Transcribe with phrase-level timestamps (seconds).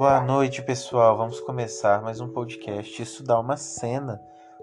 [0.00, 1.14] Boa noite, pessoal.
[1.14, 3.02] Vamos começar mais um podcast.
[3.02, 4.18] Isso dá uma cena.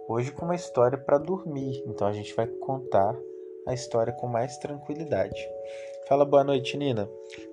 [0.07, 1.83] Hoje com uma história para dormir.
[1.85, 3.15] Então a gente vai contar
[3.67, 5.39] a história com mais tranquilidade.
[6.09, 7.07] Fala boa noite, Nina.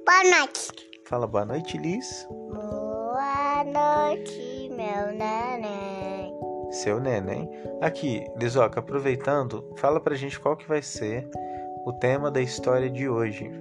[0.07, 0.73] Boa noite.
[1.05, 2.27] Fala boa noite, Liz.
[2.31, 6.35] Boa noite, meu neném.
[6.71, 7.51] Seu neném.
[7.83, 11.29] Aqui, Lizoca, aproveitando, fala pra gente qual que vai ser
[11.85, 13.53] o tema da história de hoje.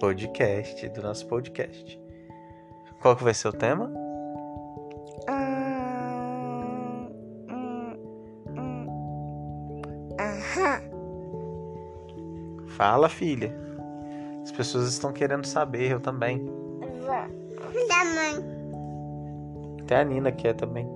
[0.00, 0.88] Podcast.
[0.90, 1.98] Do nosso podcast.
[3.00, 3.86] Qual que vai ser o tema?
[5.28, 7.08] Hum,
[7.50, 7.96] hum,
[8.58, 8.86] hum.
[12.68, 13.54] Fala, filha.
[14.42, 16.44] As pessoas estão querendo saber, eu também.
[17.06, 18.34] Da mãe.
[19.82, 20.86] Até a Nina quer também.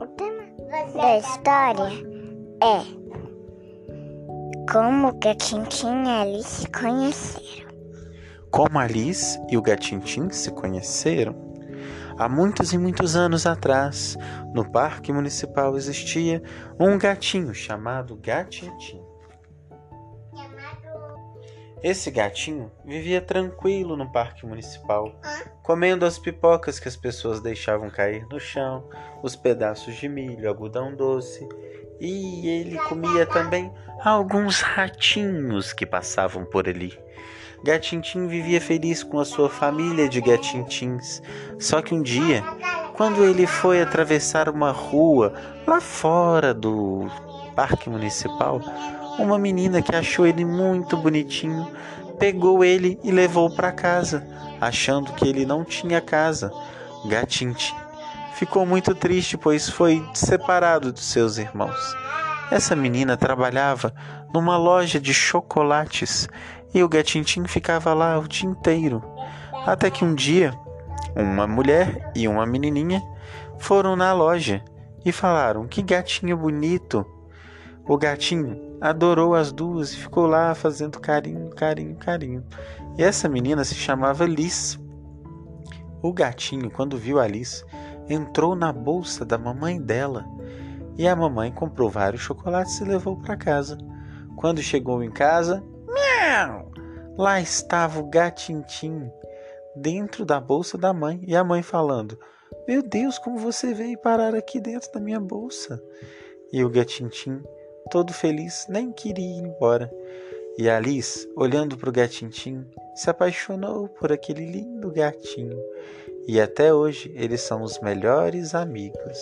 [0.00, 0.42] O tema
[0.94, 1.88] da história
[2.62, 3.05] é
[4.70, 7.66] como que a Tintin e a Alice se conheceram.
[8.50, 11.34] Como Alice e o Gatintim se conheceram?
[12.18, 14.16] Há muitos e muitos anos atrás,
[14.54, 16.42] no Parque Municipal existia
[16.80, 19.02] um gatinho chamado Gatintim.
[21.82, 25.20] Esse gatinho vivia tranquilo no Parque Municipal,
[25.62, 28.88] comendo as pipocas que as pessoas deixavam cair no chão,
[29.22, 31.46] os pedaços de milho, algodão doce,
[32.00, 33.72] e ele comia também
[34.04, 36.98] alguns ratinhos que passavam por ali.
[37.64, 41.22] Gatintim vivia feliz com a sua família de gatintins.
[41.58, 42.42] Só que um dia,
[42.94, 45.32] quando ele foi atravessar uma rua
[45.66, 47.10] lá fora do
[47.54, 48.60] parque municipal,
[49.18, 51.66] uma menina que achou ele muito bonitinho
[52.18, 54.26] pegou ele e levou para casa,
[54.60, 56.50] achando que ele não tinha casa.
[57.06, 57.74] Gatintim
[58.36, 61.96] ficou muito triste, pois foi separado dos seus irmãos.
[62.50, 63.92] Essa menina trabalhava
[64.32, 66.28] numa loja de chocolates
[66.72, 69.02] e o gatintim ficava lá o dia inteiro.
[69.66, 70.52] Até que um dia,
[71.16, 73.02] uma mulher e uma menininha
[73.58, 74.62] foram na loja
[75.04, 77.04] e falaram: Que gatinho bonito!
[77.88, 82.44] O gatinho adorou as duas e ficou lá fazendo carinho, carinho, carinho.
[82.98, 84.78] E essa menina se chamava Liz.
[86.02, 87.64] O gatinho, quando viu a Liz,
[88.08, 90.24] entrou na bolsa da mamãe dela
[90.98, 93.76] e a mamãe comprou vários chocolates e levou para casa.
[94.36, 96.70] Quando chegou em casa, miau!
[97.16, 99.10] Lá estava o gatintim
[99.74, 102.18] dentro da bolsa da mãe e a mãe falando:
[102.66, 105.82] Meu Deus, como você veio parar aqui dentro da minha bolsa?
[106.52, 107.42] E o gatintim,
[107.90, 109.90] todo feliz, nem queria ir embora.
[110.58, 112.64] E Alice, olhando para o gatintim,
[112.94, 115.58] se apaixonou por aquele lindo gatinho.
[116.26, 119.18] E até hoje eles são os melhores amigos.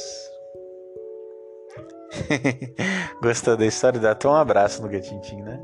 [3.23, 4.01] Gostou da história?
[4.01, 5.61] Dá até um abraço no gatintim, né?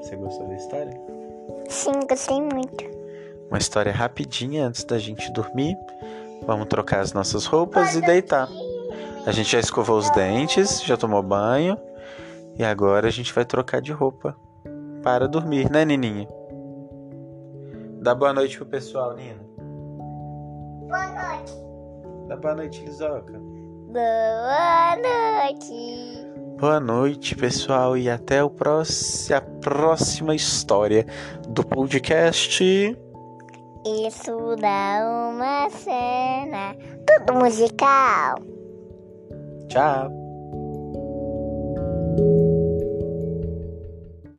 [0.00, 1.00] Você gostou da história?
[1.68, 2.84] Sim, gostei muito.
[3.48, 5.76] Uma história rapidinha antes da gente dormir.
[6.46, 8.48] Vamos trocar as nossas roupas e deitar.
[9.26, 11.78] A gente já escovou os dentes, já tomou banho.
[12.56, 14.36] E agora a gente vai trocar de roupa
[15.02, 16.28] para dormir, né, Nininha?
[18.04, 19.40] Dá boa noite pro pessoal, Nina.
[20.88, 21.54] Boa noite.
[22.28, 23.40] Dá boa noite, Lizoca.
[23.90, 26.28] Boa noite.
[26.60, 31.06] Boa noite, pessoal, e até o próximo, a próxima história
[31.48, 32.62] do podcast.
[33.86, 36.76] Isso dá uma cena.
[37.06, 38.34] Tudo musical.
[39.68, 40.12] Tchau.